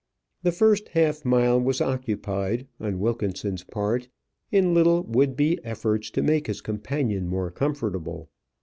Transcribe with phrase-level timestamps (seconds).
[0.41, 4.07] The first half mile was occupied, on Wilkinson's part,
[4.51, 8.27] in little would be efforts to make his companion more comfortable.